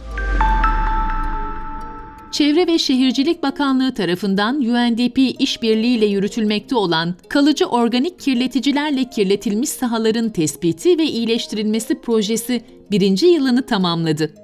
Çevre 2.32 2.66
ve 2.66 2.78
Şehircilik 2.78 3.42
Bakanlığı 3.42 3.94
tarafından 3.94 4.56
UNDP 4.56 5.18
işbirliğiyle 5.40 6.06
yürütülmekte 6.06 6.76
olan 6.76 7.14
kalıcı 7.28 7.66
organik 7.66 8.18
kirleticilerle 8.18 9.04
kirletilmiş 9.04 9.68
sahaların 9.68 10.28
tespiti 10.28 10.98
ve 10.98 11.04
iyileştirilmesi 11.04 12.00
projesi 12.00 12.62
birinci 12.90 13.26
yılını 13.26 13.66
tamamladı. 13.66 14.34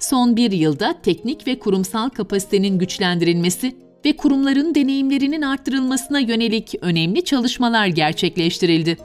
Son 0.00 0.36
bir 0.36 0.52
yılda 0.52 0.94
teknik 1.02 1.46
ve 1.46 1.58
kurumsal 1.58 2.08
kapasitenin 2.08 2.78
güçlendirilmesi 2.78 3.76
ve 4.04 4.16
kurumların 4.16 4.74
deneyimlerinin 4.74 5.42
arttırılmasına 5.42 6.18
yönelik 6.18 6.74
önemli 6.80 7.24
çalışmalar 7.24 7.86
gerçekleştirildi. 7.86 8.96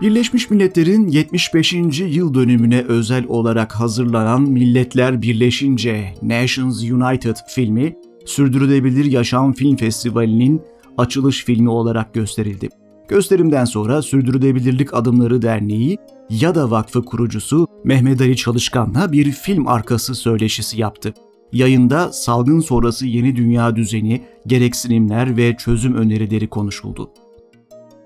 Birleşmiş 0.00 0.50
Milletler'in 0.50 1.08
75. 1.08 1.72
yıl 2.00 2.34
dönümüne 2.34 2.82
özel 2.82 3.24
olarak 3.28 3.72
hazırlanan 3.72 4.42
Milletler 4.42 5.22
Birleşince 5.22 6.14
Nations 6.22 6.82
United 6.82 7.36
filmi, 7.48 7.96
Sürdürülebilir 8.24 9.04
Yaşam 9.04 9.52
Film 9.52 9.76
Festivali'nin 9.76 10.62
açılış 10.98 11.44
filmi 11.44 11.70
olarak 11.70 12.14
gösterildi. 12.14 12.68
Gösterimden 13.08 13.64
sonra 13.64 14.02
Sürdürülebilirlik 14.02 14.94
Adımları 14.94 15.42
Derneği, 15.42 15.98
Yada 16.30 16.70
Vakfı 16.70 17.04
kurucusu 17.04 17.66
Mehmet 17.84 18.20
Ali 18.20 18.36
Çalışkan'la 18.36 19.12
bir 19.12 19.32
film 19.32 19.68
arkası 19.68 20.14
söyleşisi 20.14 20.80
yaptı. 20.80 21.14
Yayında 21.52 22.12
salgın 22.12 22.60
sonrası 22.60 23.06
yeni 23.06 23.36
dünya 23.36 23.76
düzeni, 23.76 24.22
gereksinimler 24.46 25.36
ve 25.36 25.56
çözüm 25.56 25.94
önerileri 25.94 26.48
konuşuldu 26.48 27.10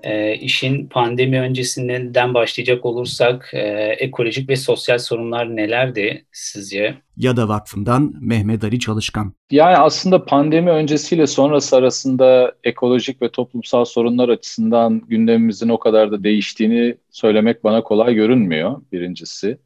e, 0.03 0.35
işin 0.35 0.87
pandemi 0.87 1.39
öncesinden 1.39 2.33
başlayacak 2.33 2.85
olursak 2.85 3.49
e, 3.53 3.59
ekolojik 3.99 4.49
ve 4.49 4.55
sosyal 4.55 4.97
sorunlar 4.97 5.55
nelerdi 5.55 6.25
sizce? 6.31 6.95
Yada 7.17 7.47
Vakfı'ndan 7.47 8.13
Mehmet 8.21 8.63
Ali 8.63 8.79
Çalışkan. 8.79 9.33
Yani 9.51 9.77
aslında 9.77 10.25
pandemi 10.25 10.69
öncesiyle 10.69 11.27
sonrası 11.27 11.75
arasında 11.75 12.55
ekolojik 12.63 13.21
ve 13.21 13.29
toplumsal 13.29 13.85
sorunlar 13.85 14.29
açısından 14.29 15.01
gündemimizin 15.07 15.69
o 15.69 15.79
kadar 15.79 16.11
da 16.11 16.23
değiştiğini 16.23 16.95
söylemek 17.11 17.63
bana 17.63 17.83
kolay 17.83 18.13
görünmüyor 18.13 18.81
birincisi. 18.91 19.57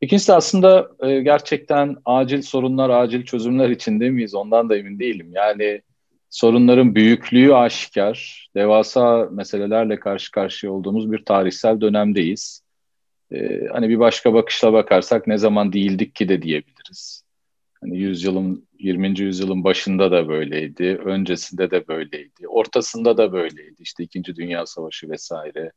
İkincisi 0.00 0.32
aslında 0.32 0.90
e, 1.00 1.20
gerçekten 1.20 1.96
acil 2.04 2.42
sorunlar, 2.42 2.90
acil 2.90 3.24
çözümler 3.24 3.70
içinde 3.70 4.10
miyiz 4.10 4.34
ondan 4.34 4.68
da 4.68 4.76
emin 4.76 4.98
değilim. 4.98 5.30
Yani 5.32 5.82
sorunların 6.30 6.94
büyüklüğü 6.94 7.54
aşikar, 7.54 8.48
devasa 8.56 9.28
meselelerle 9.32 10.00
karşı 10.00 10.30
karşıya 10.30 10.72
olduğumuz 10.72 11.12
bir 11.12 11.24
tarihsel 11.24 11.80
dönemdeyiz. 11.80 12.62
Ee, 13.32 13.66
hani 13.72 13.88
bir 13.88 13.98
başka 13.98 14.34
bakışla 14.34 14.72
bakarsak 14.72 15.26
ne 15.26 15.38
zaman 15.38 15.72
değildik 15.72 16.14
ki 16.14 16.28
de 16.28 16.42
diyebiliriz. 16.42 17.22
Hani 17.80 17.98
yüzyılın 17.98 18.68
20. 18.78 19.20
yüzyılın 19.20 19.64
başında 19.64 20.10
da 20.10 20.28
böyleydi, 20.28 21.00
öncesinde 21.04 21.70
de 21.70 21.88
böyleydi, 21.88 22.48
ortasında 22.48 23.16
da 23.16 23.32
böyleydi. 23.32 23.82
İşte 23.82 24.04
İkinci 24.04 24.36
Dünya 24.36 24.66
Savaşı 24.66 25.10
vesaire 25.10 25.72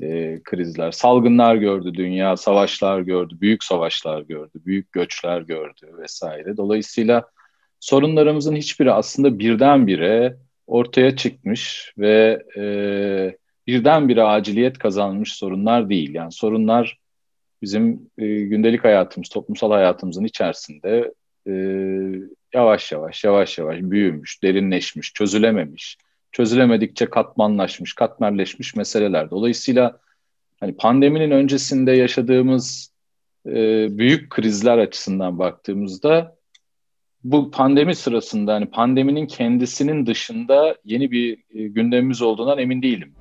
e, 0.00 0.40
krizler, 0.44 0.90
salgınlar 0.90 1.54
gördü 1.56 1.94
dünya, 1.94 2.36
savaşlar 2.36 3.00
gördü, 3.00 3.36
büyük 3.40 3.64
savaşlar 3.64 4.20
gördü, 4.20 4.52
büyük 4.54 4.92
göçler 4.92 5.40
gördü 5.40 5.94
vesaire. 5.98 6.56
Dolayısıyla 6.56 7.24
sorunlarımızın 7.80 8.56
hiçbiri 8.56 8.92
aslında 8.92 9.38
birdenbire 9.38 10.36
ortaya 10.66 11.16
çıkmış 11.16 11.92
ve 11.98 12.42
e, 12.56 12.62
birdenbire 13.66 14.22
aciliyet 14.22 14.78
kazanmış 14.78 15.32
sorunlar 15.32 15.90
değil. 15.90 16.14
Yani 16.14 16.32
sorunlar 16.32 16.98
bizim 17.62 18.10
e, 18.18 18.26
gündelik 18.26 18.84
hayatımız, 18.84 19.28
toplumsal 19.28 19.70
hayatımızın 19.70 20.24
içerisinde 20.24 21.12
e, 21.46 21.52
yavaş 22.54 22.92
yavaş, 22.92 23.24
yavaş 23.24 23.58
yavaş 23.58 23.78
büyümüş, 23.80 24.42
derinleşmiş, 24.42 25.12
çözülememiş, 25.12 25.98
çözülemedikçe 26.32 27.06
katmanlaşmış, 27.06 27.94
katmerleşmiş 27.94 28.76
meseleler. 28.76 29.30
Dolayısıyla 29.30 30.00
hani 30.60 30.76
pandeminin 30.76 31.30
öncesinde 31.30 31.92
yaşadığımız 31.92 32.92
e, 33.46 33.52
büyük 33.98 34.30
krizler 34.30 34.78
açısından 34.78 35.38
baktığımızda 35.38 36.39
bu 37.24 37.50
pandemi 37.50 37.94
sırasında 37.94 38.54
hani 38.54 38.66
pandeminin 38.66 39.26
kendisinin 39.26 40.06
dışında 40.06 40.74
yeni 40.84 41.10
bir 41.10 41.32
e, 41.54 41.68
gündemimiz 41.68 42.22
olduğundan 42.22 42.58
emin 42.58 42.82
değilim. 42.82 43.14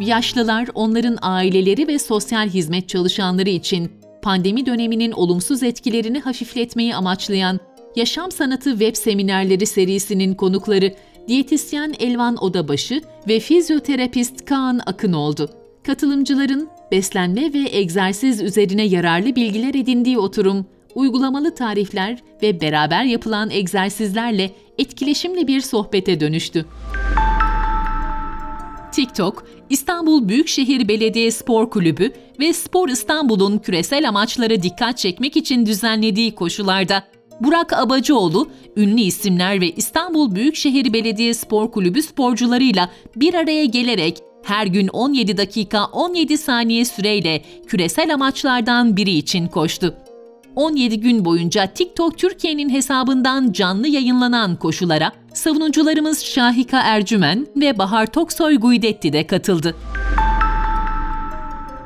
Yaşlılar, 0.00 0.68
onların 0.74 1.18
aileleri 1.22 1.88
ve 1.88 1.98
sosyal 1.98 2.48
hizmet 2.48 2.88
çalışanları 2.88 3.48
için 3.48 3.92
pandemi 4.22 4.66
döneminin 4.66 5.12
olumsuz 5.12 5.62
etkilerini 5.62 6.20
hafifletmeyi 6.20 6.94
amaçlayan 6.94 7.60
Yaşam 7.96 8.30
Sanatı 8.30 8.70
Web 8.70 8.96
Seminerleri 8.96 9.66
serisinin 9.66 10.34
konukları 10.34 10.94
diyetisyen 11.28 11.94
Elvan 11.98 12.36
Odabaşı 12.44 13.02
ve 13.28 13.40
fizyoterapist 13.40 14.44
Kaan 14.44 14.80
Akın 14.86 15.12
oldu. 15.12 15.50
Katılımcıların 15.82 16.68
beslenme 16.92 17.52
ve 17.52 17.68
egzersiz 17.72 18.42
üzerine 18.42 18.84
yararlı 18.84 19.36
bilgiler 19.36 19.74
edindiği 19.74 20.18
oturum, 20.18 20.66
uygulamalı 20.94 21.54
tarifler 21.54 22.18
ve 22.42 22.60
beraber 22.60 23.04
yapılan 23.04 23.50
egzersizlerle 23.50 24.50
etkileşimli 24.78 25.46
bir 25.46 25.60
sohbete 25.60 26.20
dönüştü. 26.20 26.66
TikTok, 28.92 29.46
İstanbul 29.70 30.28
Büyükşehir 30.28 30.88
Belediye 30.88 31.30
Spor 31.30 31.70
Kulübü 31.70 32.12
ve 32.40 32.52
Spor 32.52 32.88
İstanbul'un 32.88 33.58
küresel 33.58 34.08
amaçlara 34.08 34.62
dikkat 34.62 34.98
çekmek 34.98 35.36
için 35.36 35.66
düzenlediği 35.66 36.34
koşularda 36.34 37.04
Burak 37.40 37.72
Abacıoğlu, 37.72 38.48
ünlü 38.76 39.00
isimler 39.00 39.60
ve 39.60 39.70
İstanbul 39.70 40.34
Büyükşehir 40.34 40.92
Belediye 40.92 41.34
Spor 41.34 41.70
Kulübü 41.70 42.02
sporcularıyla 42.02 42.90
bir 43.16 43.34
araya 43.34 43.64
gelerek 43.64 44.18
her 44.42 44.66
gün 44.66 44.88
17 44.88 45.36
dakika 45.36 45.84
17 45.84 46.38
saniye 46.38 46.84
süreyle 46.84 47.42
küresel 47.66 48.14
amaçlardan 48.14 48.96
biri 48.96 49.10
için 49.10 49.46
koştu. 49.46 49.94
17 50.56 51.00
gün 51.00 51.24
boyunca 51.24 51.66
TikTok 51.66 52.18
Türkiye'nin 52.18 52.70
hesabından 52.70 53.52
canlı 53.52 53.88
yayınlanan 53.88 54.56
koşulara 54.56 55.12
savunucularımız 55.34 56.24
Şahika 56.24 56.80
Ercümen 56.80 57.46
ve 57.56 57.78
Bahar 57.78 58.06
Toksoy 58.06 58.56
Guidetti 58.56 59.12
de 59.12 59.26
katıldı. 59.26 59.76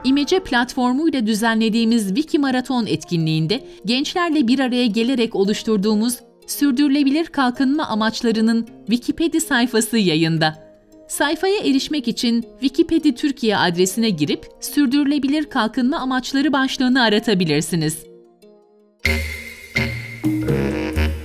İmece 0.05 0.40
platformuyla 0.40 1.27
düzenlediğimiz 1.27 2.07
Wiki 2.07 2.38
Maraton 2.38 2.87
etkinliğinde 2.87 3.64
gençlerle 3.85 4.49
bir 4.49 4.59
araya 4.59 4.87
gelerek 4.87 5.35
oluşturduğumuz 5.35 6.19
sürdürülebilir 6.47 7.27
kalkınma 7.27 7.87
amaçlarının 7.87 8.66
Wikipedia 8.87 9.40
sayfası 9.40 9.99
yayında. 9.99 10.65
Sayfaya 11.09 11.57
erişmek 11.64 12.09
için 12.09 12.45
Wikipedia 12.61 13.14
Türkiye 13.14 13.57
adresine 13.57 14.11
girip 14.11 14.47
Sürdürülebilir 14.61 15.45
Kalkınma 15.45 15.99
Amaçları 15.99 16.53
başlığını 16.53 17.03
aratabilirsiniz. 17.03 18.07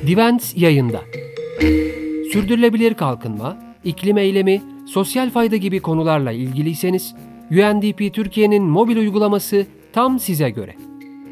Divent 0.08 0.58
yayında. 0.58 1.02
Sürdürülebilir 2.34 2.94
kalkınma, 2.94 3.58
iklim 3.84 4.18
eylemi, 4.18 4.62
sosyal 4.88 5.30
fayda 5.30 5.56
gibi 5.56 5.80
konularla 5.80 6.32
ilgiliyseniz 6.32 7.16
UNDP 7.52 8.14
Türkiye'nin 8.14 8.64
mobil 8.64 8.98
uygulaması 8.98 9.66
tam 9.94 10.20
size 10.20 10.50
göre. 10.50 10.76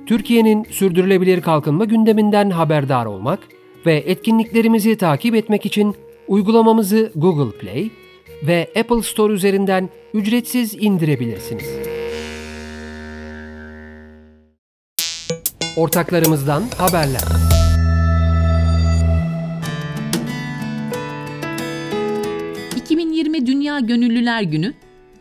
Türkiye'nin 0.05 0.63
sürdürülebilir 0.63 1.41
kalkınma 1.41 1.85
gündeminden 1.85 2.49
haberdar 2.49 3.05
olmak 3.05 3.39
ve 3.85 3.95
etkinliklerimizi 3.95 4.97
takip 4.97 5.35
etmek 5.35 5.65
için 5.65 5.95
uygulamamızı 6.27 7.11
Google 7.15 7.57
Play, 7.57 7.89
ve 8.43 8.69
Apple 8.79 9.01
Store 9.01 9.33
üzerinden 9.33 9.89
ücretsiz 10.13 10.73
indirebilirsiniz. 10.73 11.65
Ortaklarımızdan 15.77 16.63
haberler. 16.77 17.21
...2020 22.89 23.45
Dünya 23.45 23.79
Gönüllüler 23.79 24.41
Günü, 24.41 24.73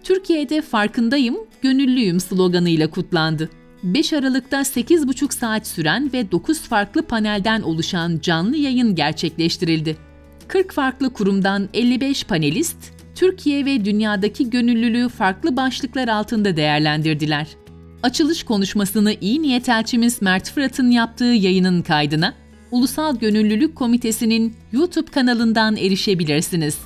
Türkiye'de 0.05 0.63
farkındayım, 0.63 1.37
gönüllüyüm 1.63 2.21
sloganıyla 2.21 2.91
kutlandı. 2.91 3.51
5 3.83 4.13
Aralık'ta 4.13 4.61
8,5 4.61 5.35
saat 5.35 5.67
süren 5.67 6.13
ve 6.13 6.31
9 6.33 6.61
farklı 6.61 7.03
panelden 7.03 7.63
oluşan 7.63 8.19
canlı 8.23 8.57
yayın 8.57 8.95
gerçekleştirildi. 8.95 9.97
40 10.49 10.73
farklı 10.73 11.13
kurumdan 11.13 11.69
55 11.75 12.25
panelist, 12.25 12.98
Türkiye 13.19 13.65
ve 13.65 13.85
dünyadaki 13.85 14.51
gönüllülüğü 14.51 15.09
farklı 15.09 15.57
başlıklar 15.57 16.09
altında 16.09 16.57
değerlendirdiler. 16.57 17.47
Açılış 18.03 18.43
konuşmasını 18.43 19.15
iyi 19.21 19.43
niyet 19.43 19.69
elçimiz 19.69 20.23
Mert 20.23 20.51
Fırat'ın 20.51 20.91
yaptığı 20.91 21.25
yayının 21.25 21.83
kaydına 21.83 22.35
Ulusal 22.71 23.19
Gönüllülük 23.19 23.77
Komitesi'nin 23.77 24.55
YouTube 24.73 25.11
kanalından 25.11 25.77
erişebilirsiniz. 25.77 26.79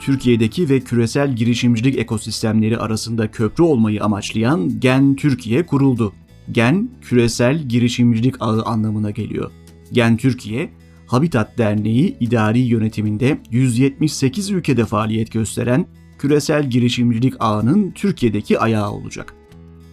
Türkiye'deki 0.00 0.68
ve 0.68 0.80
küresel 0.80 1.36
girişimcilik 1.36 1.98
ekosistemleri 1.98 2.78
arasında 2.78 3.30
köprü 3.30 3.64
olmayı 3.64 4.04
amaçlayan 4.04 4.80
GEN 4.80 5.14
Türkiye 5.14 5.66
kuruldu. 5.66 6.12
GEN, 6.52 6.90
küresel 7.02 7.62
girişimcilik 7.62 8.34
ağı 8.40 8.62
anlamına 8.62 9.10
geliyor. 9.10 9.50
GEN 9.92 10.16
Türkiye, 10.16 10.70
Habitat 11.06 11.58
Derneği 11.58 12.16
idari 12.20 12.58
yönetiminde 12.58 13.38
178 13.50 14.50
ülkede 14.50 14.84
faaliyet 14.84 15.32
gösteren 15.32 15.86
küresel 16.18 16.70
girişimcilik 16.70 17.34
ağının 17.40 17.90
Türkiye'deki 17.90 18.58
ayağı 18.58 18.90
olacak. 18.90 19.34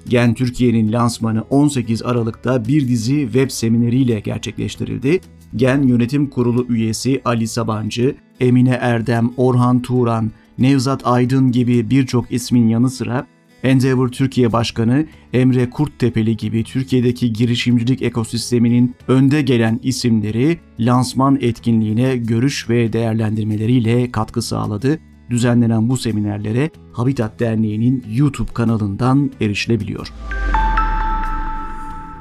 Gen 0.08 0.34
Türkiye'nin 0.34 0.92
lansmanı 0.92 1.42
18 1.42 2.04
Aralık'ta 2.04 2.68
bir 2.68 2.88
dizi 2.88 3.22
web 3.24 3.50
semineriyle 3.50 4.20
gerçekleştirildi. 4.20 5.22
Gen 5.56 5.82
Yönetim 5.82 6.30
Kurulu 6.30 6.66
üyesi 6.70 7.22
Ali 7.26 7.48
Sabancı, 7.48 8.16
Emine 8.40 8.78
Erdem, 8.82 9.32
Orhan 9.38 9.82
Turan, 9.82 10.32
Nevzat 10.58 11.08
Aydın 11.08 11.52
gibi 11.52 11.90
birçok 11.90 12.32
ismin 12.32 12.68
yanı 12.68 12.90
sıra 12.90 13.28
Endeavor 13.64 14.10
Türkiye 14.10 14.52
Başkanı 14.52 15.06
Emre 15.34 15.70
Kurttepeli 15.70 16.38
gibi 16.38 16.64
Türkiye'deki 16.64 17.34
girişimcilik 17.34 18.02
ekosisteminin 18.02 18.96
önde 19.08 19.42
gelen 19.42 19.80
isimleri 19.84 20.60
lansman 20.80 21.38
etkinliğine 21.42 22.18
görüş 22.18 22.70
ve 22.70 22.94
değerlendirmeleriyle 22.94 24.12
katkı 24.12 24.42
sağladı. 24.42 25.00
Düzenlenen 25.30 25.90
bu 25.90 25.98
seminerlere 25.98 26.70
Habitat 26.94 27.40
Derneği'nin 27.40 28.04
YouTube 28.14 28.54
kanalından 28.54 29.32
erişilebiliyor. 29.42 30.14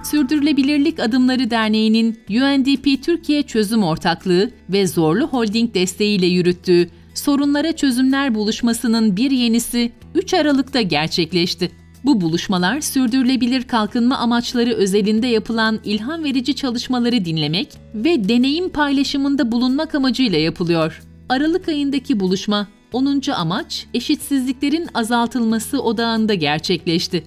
Sürdürülebilirlik 0.03 1.01
Adımları 1.01 1.51
Derneği'nin 1.51 2.19
UNDP 2.31 3.03
Türkiye 3.03 3.43
Çözüm 3.43 3.83
Ortaklığı 3.83 4.51
ve 4.69 4.87
Zorlu 4.87 5.27
Holding 5.27 5.75
desteğiyle 5.75 6.27
yürüttüğü 6.27 6.89
Sorunlara 7.15 7.73
Çözümler 7.73 8.35
buluşmasının 8.35 9.17
bir 9.17 9.31
yenisi 9.31 9.93
3 10.15 10.35
Aralık'ta 10.35 10.81
gerçekleşti. 10.81 11.71
Bu 12.05 12.21
buluşmalar 12.21 12.81
sürdürülebilir 12.81 13.63
kalkınma 13.63 14.17
amaçları 14.17 14.75
özelinde 14.75 15.27
yapılan 15.27 15.81
ilham 15.85 16.25
verici 16.25 16.55
çalışmaları 16.55 17.25
dinlemek 17.25 17.69
ve 17.95 18.29
deneyim 18.29 18.69
paylaşımında 18.69 19.53
bulunmak 19.53 19.95
amacıyla 19.95 20.39
yapılıyor. 20.39 21.03
Aralık 21.29 21.69
ayındaki 21.69 22.21
buluşma 22.21 22.69
10. 22.93 23.23
amaç 23.37 23.87
eşitsizliklerin 23.95 24.89
azaltılması 24.95 25.83
odağında 25.83 26.35
gerçekleşti. 26.35 27.25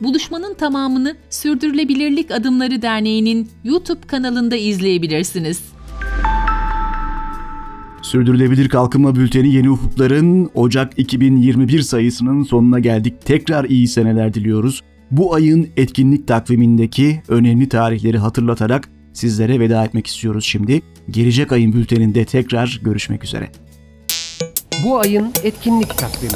Buluşmanın 0.00 0.54
tamamını 0.54 1.16
Sürdürülebilirlik 1.30 2.30
Adımları 2.30 2.82
Derneği'nin 2.82 3.48
YouTube 3.64 4.06
kanalında 4.06 4.56
izleyebilirsiniz. 4.56 5.60
Sürdürülebilir 8.08 8.68
Kalkınma 8.68 9.14
Bülteni 9.14 9.54
Yeni 9.54 9.70
Ufukların 9.70 10.50
Ocak 10.54 10.98
2021 10.98 11.82
sayısının 11.82 12.42
sonuna 12.42 12.78
geldik. 12.78 13.14
Tekrar 13.24 13.64
iyi 13.64 13.88
seneler 13.88 14.34
diliyoruz. 14.34 14.82
Bu 15.10 15.34
ayın 15.34 15.68
etkinlik 15.76 16.28
takvimindeki 16.28 17.22
önemli 17.28 17.68
tarihleri 17.68 18.18
hatırlatarak 18.18 18.88
sizlere 19.12 19.60
veda 19.60 19.84
etmek 19.84 20.06
istiyoruz 20.06 20.44
şimdi. 20.44 20.82
Gelecek 21.10 21.52
ayın 21.52 21.72
bülteninde 21.72 22.24
tekrar 22.24 22.80
görüşmek 22.82 23.24
üzere. 23.24 23.50
Bu 24.84 24.98
ayın 24.98 25.32
etkinlik 25.42 25.98
takvimi. 25.98 26.32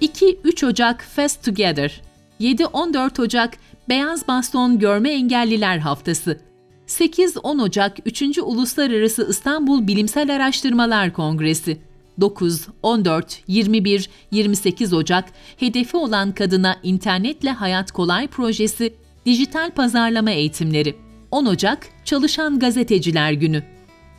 2-3 0.00 0.66
Ocak 0.66 1.04
Fest 1.14 1.44
Together 1.44 2.02
7-14 2.40 3.22
Ocak 3.22 3.58
Beyaz 3.88 4.28
Baston 4.28 4.78
Görme 4.78 5.10
Engelliler 5.10 5.78
Haftası 5.78 6.45
8-10 6.86 7.62
Ocak 7.62 7.96
3. 8.06 8.38
Uluslararası 8.38 9.26
İstanbul 9.30 9.86
Bilimsel 9.86 10.34
Araştırmalar 10.36 11.12
Kongresi. 11.12 11.78
9, 12.20 12.66
14, 12.82 13.42
21, 13.48 14.10
28 14.30 14.92
Ocak 14.92 15.24
hedefi 15.56 15.96
olan 15.96 16.32
kadına 16.32 16.76
internetle 16.82 17.50
hayat 17.50 17.92
kolay 17.92 18.26
projesi 18.26 18.94
dijital 19.26 19.70
pazarlama 19.70 20.30
eğitimleri. 20.30 20.96
10 21.30 21.46
Ocak 21.46 21.88
Çalışan 22.04 22.58
Gazeteciler 22.58 23.32
Günü. 23.32 23.62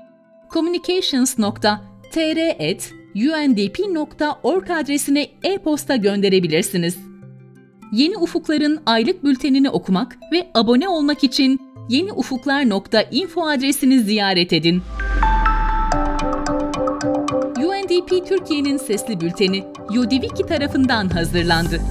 communications.tr@undp.org 3.13 4.71
adresine 4.71 5.27
e-posta 5.43 5.95
gönderebilirsiniz. 5.95 6.97
Yeni 7.91 8.17
Ufuklar'ın 8.17 8.79
aylık 8.85 9.23
bültenini 9.23 9.69
okumak 9.69 10.17
ve 10.31 10.47
abone 10.53 10.89
olmak 10.89 11.23
için 11.23 11.59
yeniufuklar.info 11.89 13.47
adresini 13.47 13.99
ziyaret 13.99 14.53
edin. 14.53 14.81
UNDP 17.57 18.27
Türkiye'nin 18.27 18.77
sesli 18.77 19.21
bülteni 19.21 19.63
Yodiviki 19.93 20.45
tarafından 20.45 21.09
hazırlandı. 21.09 21.81